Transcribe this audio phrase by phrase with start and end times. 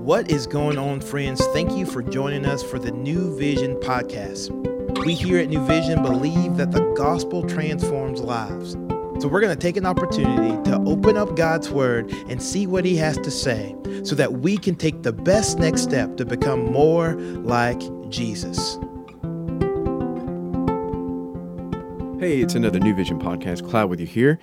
[0.00, 1.44] What is going on, friends?
[1.48, 4.48] Thank you for joining us for the New Vision podcast.
[5.04, 8.72] We here at New Vision believe that the gospel transforms lives.
[9.20, 12.86] So we're going to take an opportunity to open up God's word and see what
[12.86, 16.72] he has to say so that we can take the best next step to become
[16.72, 17.12] more
[17.42, 18.78] like Jesus.
[22.18, 23.68] Hey, it's another New Vision podcast.
[23.68, 24.40] Cloud with you here.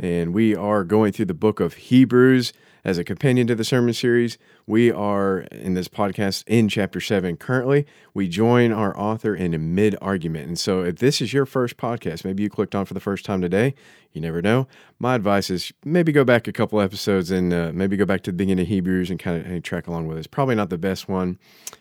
[0.00, 2.52] And we are going through the book of Hebrews
[2.84, 4.36] as a companion to the sermon series.
[4.68, 7.86] We are in this podcast in chapter 7 currently.
[8.14, 10.48] We join our author in a mid argument.
[10.48, 13.24] And so, if this is your first podcast, maybe you clicked on for the first
[13.24, 13.76] time today,
[14.12, 14.66] you never know.
[14.98, 18.32] My advice is maybe go back a couple episodes and uh, maybe go back to
[18.32, 20.26] the beginning of Hebrews and kind of track along with us.
[20.26, 21.38] Probably not the best one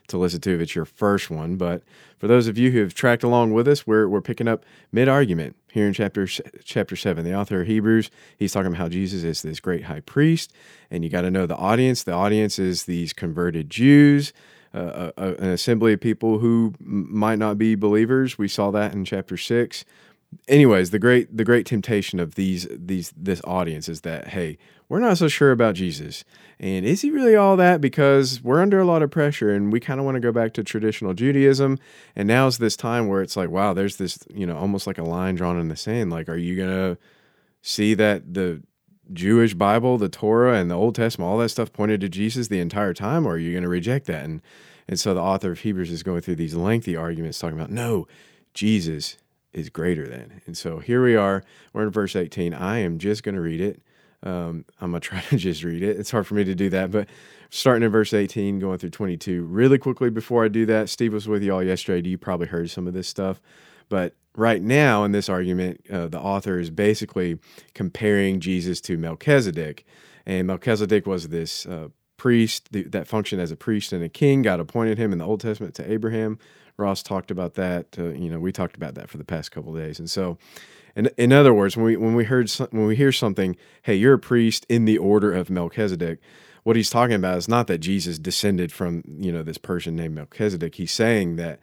[0.09, 1.81] to listen to if it's your first one, but
[2.20, 5.08] for those of you who have tracked along with us, we're, we're picking up mid
[5.08, 6.26] argument here in chapter
[6.64, 10.00] chapter 7 the author of hebrews he's talking about how jesus is this great high
[10.00, 10.54] priest
[10.90, 14.34] and you got to know the audience the audience is these converted jews
[14.74, 19.06] uh, a, an assembly of people who might not be believers we saw that in
[19.06, 19.86] chapter 6
[20.48, 25.00] anyways, the great the great temptation of these these this audience is that hey, we're
[25.00, 26.23] not so sure about Jesus.
[26.59, 27.82] And is he really all that?
[27.82, 30.54] Because we're under a lot of pressure and we kind of want to go back
[30.54, 31.80] to traditional Judaism.
[32.16, 35.04] And now's this time where it's like, wow, there's this, you know, almost like a
[35.04, 36.12] line drawn in the sand.
[36.12, 36.98] Like, are you gonna
[37.62, 38.62] see that the
[39.14, 42.59] Jewish Bible, the Torah, and the Old Testament, all that stuff pointed to Jesus the
[42.59, 44.23] entire time, or are you going to reject that?
[44.23, 44.42] And
[44.88, 48.08] and so the author of Hebrews is going through these lengthy arguments talking about no,
[48.53, 49.17] Jesus
[49.52, 50.42] is greater than.
[50.45, 51.44] And so here we are.
[51.73, 52.53] We're in verse 18.
[52.53, 53.81] I am just going to read it.
[54.22, 55.98] Um, I'm going to try to just read it.
[55.98, 57.08] It's hard for me to do that, but
[57.50, 59.44] starting in verse 18, going through 22.
[59.45, 62.08] Really quickly before I do that, Steve was with you all yesterday.
[62.08, 63.42] You probably heard some of this stuff.
[63.88, 67.39] But right now in this argument, uh, the author is basically
[67.73, 69.86] comparing Jesus to Melchizedek.
[70.25, 74.42] And Melchizedek was this uh, priest that functioned as a priest and a king.
[74.42, 76.39] God appointed him in the Old Testament to Abraham.
[76.77, 77.95] Ross talked about that.
[77.97, 79.99] Uh, you know, we talked about that for the past couple days.
[79.99, 80.37] And so,
[80.95, 84.14] in, in other words, when we when we heard when we hear something, hey, you're
[84.14, 86.20] a priest in the order of Melchizedek.
[86.64, 90.15] What he's talking about is not that Jesus descended from you know this person named
[90.15, 90.76] Melchizedek.
[90.76, 91.60] He's saying that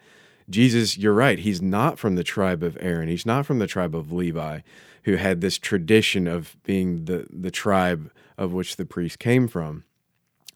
[0.49, 1.39] Jesus, you're right.
[1.39, 3.09] He's not from the tribe of Aaron.
[3.09, 4.61] He's not from the tribe of Levi,
[5.03, 9.83] who had this tradition of being the the tribe of which the priest came from,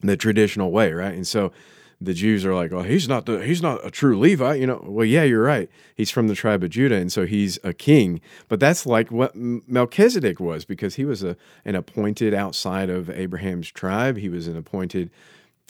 [0.01, 1.13] the traditional way, right?
[1.13, 1.51] And so
[1.99, 4.83] the Jews are like, "Oh, he's not the he's not a true Levite," you know.
[4.85, 5.69] Well, yeah, you're right.
[5.95, 8.21] He's from the tribe of Judah, and so he's a king.
[8.47, 13.71] But that's like what Melchizedek was because he was a an appointed outside of Abraham's
[13.71, 14.17] tribe.
[14.17, 15.09] He was an appointed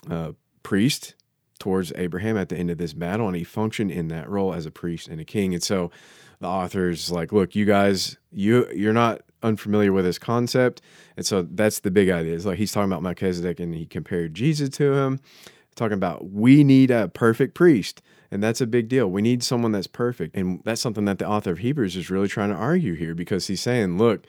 [0.09, 1.15] uh, priest
[1.57, 4.65] towards Abraham at the end of this battle, and he functioned in that role as
[4.65, 5.53] a priest and a king.
[5.53, 5.91] And so
[6.39, 10.81] the author's like, "Look, you guys, you you're not." unfamiliar with this concept
[11.15, 14.33] and so that's the big idea is like he's talking about melchizedek and he compared
[14.33, 15.19] jesus to him
[15.77, 18.01] talking about we need a perfect priest.
[18.29, 19.07] And that's a big deal.
[19.09, 20.35] We need someone that's perfect.
[20.35, 23.47] And that's something that the author of Hebrews is really trying to argue here because
[23.47, 24.25] he's saying, look,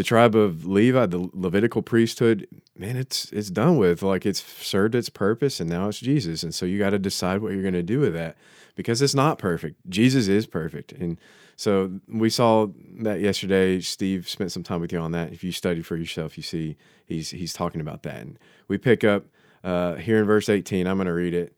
[0.00, 4.02] the tribe of Levi, the Levitical priesthood, man, it's it's done with.
[4.02, 6.42] Like it's served its purpose and now it's Jesus.
[6.42, 8.38] And so you got to decide what you're going to do with that
[8.76, 9.76] because it's not perfect.
[9.90, 10.92] Jesus is perfect.
[10.92, 11.20] And
[11.54, 12.68] so we saw
[13.00, 13.78] that yesterday.
[13.80, 15.34] Steve spent some time with you on that.
[15.34, 18.22] If you study for yourself, you see he's he's talking about that.
[18.22, 18.38] And
[18.68, 19.26] we pick up
[19.62, 20.86] uh, here in verse 18.
[20.86, 21.54] I'm going to read it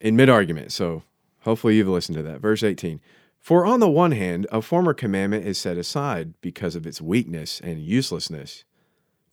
[0.00, 0.72] in mid argument.
[0.72, 1.02] So
[1.40, 2.40] hopefully you've listened to that.
[2.40, 3.02] Verse 18.
[3.44, 7.60] For on the one hand, a former commandment is set aside because of its weakness
[7.62, 8.64] and uselessness.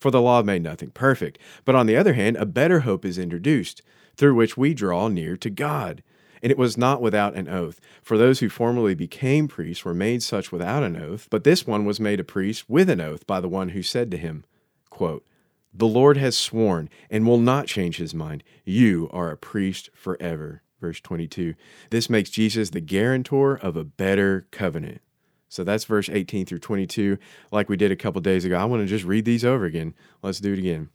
[0.00, 1.38] For the law made nothing perfect.
[1.64, 3.80] But on the other hand, a better hope is introduced,
[4.14, 6.02] through which we draw near to God.
[6.42, 7.80] And it was not without an oath.
[8.02, 11.86] For those who formerly became priests were made such without an oath, but this one
[11.86, 14.44] was made a priest with an oath by the one who said to him,
[14.90, 15.24] quote,
[15.72, 18.44] the Lord has sworn and will not change his mind.
[18.62, 20.60] You are a priest forever.
[20.82, 21.54] Verse 22.
[21.90, 25.00] This makes Jesus the guarantor of a better covenant.
[25.48, 27.18] So that's verse 18 through 22,
[27.52, 28.56] like we did a couple days ago.
[28.56, 29.94] I want to just read these over again.
[30.22, 30.88] Let's do it again.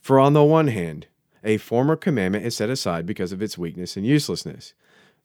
[0.00, 1.06] For on the one hand,
[1.44, 4.74] a former commandment is set aside because of its weakness and uselessness.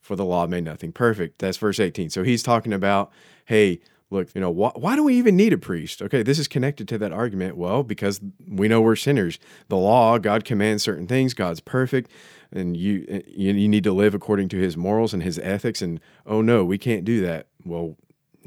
[0.01, 1.39] For the law made nothing perfect.
[1.39, 2.11] That's verse 18.
[2.11, 3.11] So he's talking about,
[3.45, 3.79] hey,
[4.13, 6.01] look, you know, why, why do we even need a priest?
[6.01, 7.57] Okay, this is connected to that argument.
[7.57, 9.39] Well, because we know we're sinners.
[9.67, 12.11] The law, God commands certain things, God's perfect,
[12.51, 15.81] and you, you, you need to live according to his morals and his ethics.
[15.81, 17.47] And oh no, we can't do that.
[17.65, 17.97] Well,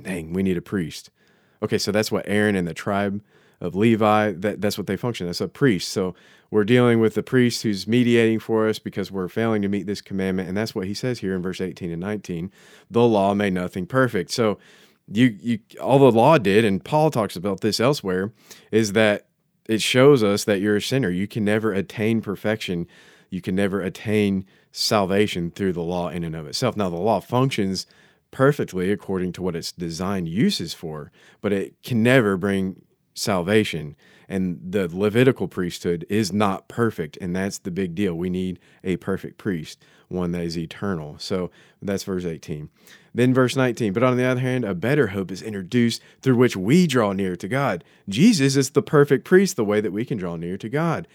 [0.00, 1.10] dang, we need a priest.
[1.62, 3.20] Okay, so that's what Aaron and the tribe
[3.60, 5.26] of Levi, that, that's what they function.
[5.26, 5.88] That's a priest.
[5.88, 6.14] So
[6.50, 10.00] we're dealing with the priest who's mediating for us because we're failing to meet this
[10.00, 10.48] commandment.
[10.48, 12.52] And that's what he says here in verse 18 and 19.
[12.90, 14.30] The law made nothing perfect.
[14.30, 14.58] So
[15.10, 18.32] you you all the law did, and Paul talks about this elsewhere,
[18.70, 19.26] is that
[19.68, 21.10] it shows us that you're a sinner.
[21.10, 22.86] You can never attain perfection.
[23.30, 26.76] You can never attain salvation through the law in and of itself.
[26.76, 27.86] Now, the law functions
[28.30, 31.10] perfectly according to what its designed uses for,
[31.40, 32.82] but it can never bring
[33.14, 33.96] salvation.
[34.28, 38.14] And the Levitical priesthood is not perfect, and that's the big deal.
[38.14, 41.16] We need a perfect priest, one that is eternal.
[41.18, 41.50] So
[41.80, 42.68] that's verse 18.
[43.16, 46.54] Then verse 19, but on the other hand, a better hope is introduced through which
[46.54, 47.82] we draw near to God.
[48.10, 51.08] Jesus is the perfect priest, the way that we can draw near to God.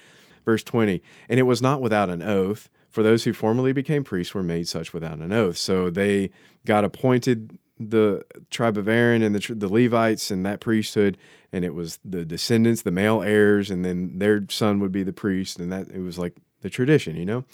[0.44, 4.34] Verse 20, and it was not without an oath, for those who formerly became priests
[4.34, 5.58] were made such without an oath.
[5.58, 6.32] So they
[6.66, 11.20] got appointed the tribe of Aaron and the, the Levites and that priesthood,
[11.54, 15.14] and it was the descendants, the male heirs, and then their son would be the
[15.14, 17.46] priest, and that it was like the tradition, you know.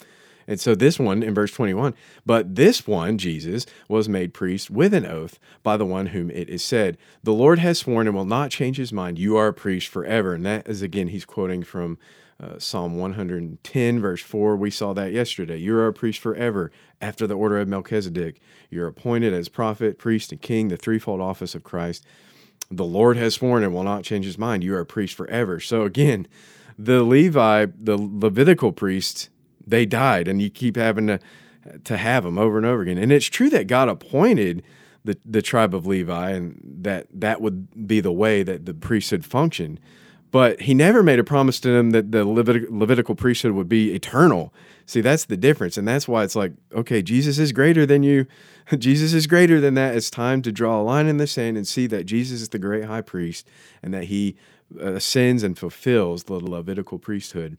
[0.48, 4.94] And so this one in verse 21, but this one, Jesus, was made priest with
[4.94, 8.24] an oath by the one whom it is said, The Lord has sworn and will
[8.24, 9.18] not change his mind.
[9.18, 10.32] You are a priest forever.
[10.32, 11.98] And that is again, he's quoting from
[12.42, 14.56] uh, Psalm 110, verse 4.
[14.56, 15.58] We saw that yesterday.
[15.58, 18.40] You are a priest forever after the order of Melchizedek.
[18.70, 22.06] You're appointed as prophet, priest, and king, the threefold office of Christ.
[22.70, 24.64] The Lord has sworn and will not change his mind.
[24.64, 25.60] You are a priest forever.
[25.60, 26.26] So again,
[26.78, 29.28] the Levi, the Levitical priest,
[29.70, 31.20] they died, and you keep having to
[31.84, 32.98] to have them over and over again.
[32.98, 34.62] And it's true that God appointed
[35.04, 39.24] the the tribe of Levi, and that that would be the way that the priesthood
[39.24, 39.80] functioned.
[40.30, 43.94] But he never made a promise to them that the Levit- Levitical priesthood would be
[43.94, 44.52] eternal.
[44.84, 45.78] See, that's the difference.
[45.78, 48.26] And that's why it's like, okay, Jesus is greater than you.
[48.78, 49.96] Jesus is greater than that.
[49.96, 52.58] It's time to draw a line in the sand and see that Jesus is the
[52.58, 53.48] great high priest
[53.82, 54.36] and that he
[54.78, 57.56] uh, ascends and fulfills the Levitical priesthood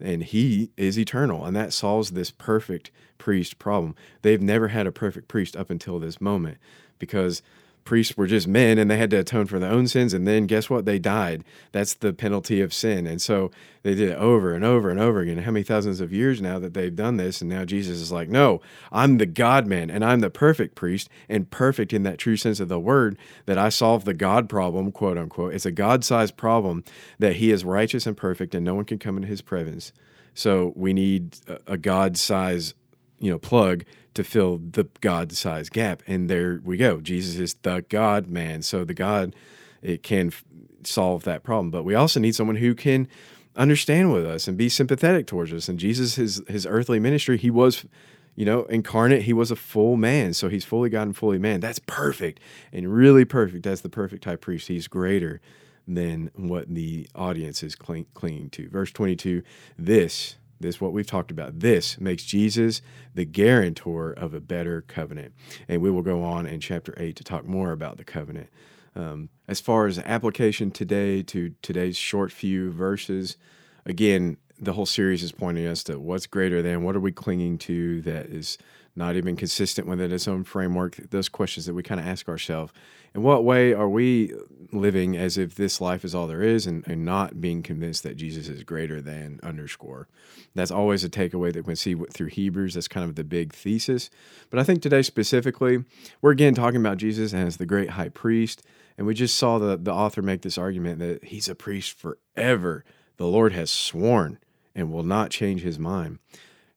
[0.00, 3.94] and he is eternal and that solves this perfect priest problem.
[4.22, 6.58] They've never had a perfect priest up until this moment
[6.98, 7.42] because
[7.84, 10.46] priests were just men and they had to atone for their own sins and then
[10.46, 10.84] guess what?
[10.84, 11.44] They died.
[11.72, 13.06] That's the penalty of sin.
[13.06, 13.50] And so
[13.82, 15.38] they did it over and over and over again.
[15.38, 17.40] How many thousands of years now that they've done this?
[17.40, 18.60] And now jesus is like no
[18.92, 22.60] i'm the god man and i'm the perfect priest and perfect in that true sense
[22.60, 23.16] of the word
[23.46, 25.54] that i solve the god problem quote unquote.
[25.54, 26.84] It's a god-sized problem
[27.18, 29.92] that he is righteous and perfect and no one can come into his presence.
[30.34, 31.36] So we need
[31.66, 32.74] a god-sized
[33.20, 33.84] you know plug
[34.14, 36.02] to fill the God sized gap.
[36.06, 37.00] And there we go.
[37.00, 38.62] Jesus is the God man.
[38.62, 39.34] So the God,
[39.82, 40.44] it can f-
[40.84, 41.70] solve that problem.
[41.70, 43.08] But we also need someone who can
[43.56, 45.68] understand with us and be sympathetic towards us.
[45.68, 47.84] And Jesus, his, his earthly ministry, he was,
[48.34, 49.22] you know, incarnate.
[49.22, 50.34] He was a full man.
[50.34, 51.60] So he's fully God and fully man.
[51.60, 52.40] That's perfect
[52.72, 53.64] and really perfect.
[53.64, 54.68] That's the perfect high priest.
[54.68, 55.40] He's greater
[55.86, 58.68] than what the audience is cling, clinging to.
[58.68, 59.42] Verse 22
[59.78, 62.82] this this what we've talked about this makes jesus
[63.14, 65.32] the guarantor of a better covenant.
[65.68, 68.48] And we will go on in chapter 8 to talk more about the covenant.
[68.94, 73.36] Um, as far as application today to today's short few verses
[73.86, 77.56] again the whole series is pointing us to what's greater than what are we clinging
[77.56, 78.58] to that is
[78.96, 82.72] not even consistent within its own framework those questions that we kind of ask ourselves
[83.14, 84.32] in what way are we
[84.72, 88.16] living as if this life is all there is and, and not being convinced that
[88.16, 90.06] Jesus is greater than underscore?
[90.54, 92.74] That's always a takeaway that we see through Hebrews.
[92.74, 94.10] That's kind of the big thesis.
[94.48, 95.84] But I think today specifically,
[96.22, 98.62] we're again talking about Jesus as the great high priest.
[98.96, 102.84] And we just saw the, the author make this argument that he's a priest forever.
[103.16, 104.38] The Lord has sworn
[104.74, 106.20] and will not change his mind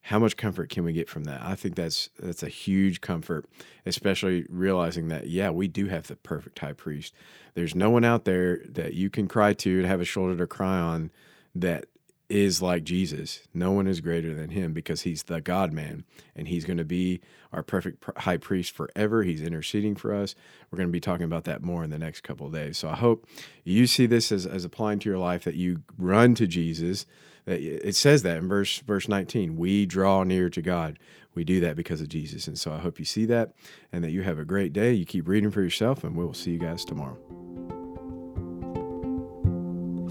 [0.04, 1.40] how much comfort can we get from that?
[1.42, 3.46] I think that's that's a huge comfort,
[3.86, 7.14] especially realizing that yeah, we do have the perfect high priest.
[7.54, 10.46] There's no one out there that you can cry to and have a shoulder to
[10.46, 11.10] cry on
[11.54, 11.86] that
[12.28, 13.48] is like Jesus.
[13.54, 16.04] No one is greater than him because he's the God man
[16.36, 19.22] and he's going to be our perfect high priest forever.
[19.22, 20.34] He's interceding for us.
[20.70, 22.76] We're going to be talking about that more in the next couple of days.
[22.76, 23.26] So I hope
[23.62, 27.06] you see this as, as applying to your life that you run to Jesus
[27.46, 30.98] it says that in verse verse 19 we draw near to god.
[31.34, 32.46] We do that because of jesus.
[32.46, 33.52] And so i hope you see that
[33.92, 34.92] and that you have a great day.
[34.92, 37.18] You keep reading for yourself and we will see you guys tomorrow